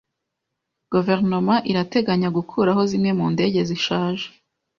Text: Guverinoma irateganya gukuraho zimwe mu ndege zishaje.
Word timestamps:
Guverinoma 0.91 1.55
irateganya 1.71 2.29
gukuraho 2.37 2.81
zimwe 2.89 3.11
mu 3.19 3.25
ndege 3.33 3.59
zishaje. 3.69 4.25